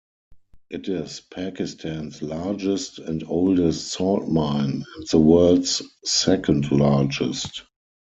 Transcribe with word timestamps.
It 0.71 0.89
is 0.89 1.19
Pakistan's 1.29 2.23
largest 2.23 2.97
and 2.97 3.23
oldest 3.27 3.89
salt 3.91 4.27
mine 4.27 4.83
and 4.95 5.07
the 5.11 5.19
world's 5.19 5.83
second 6.03 6.71
largest. 6.71 7.61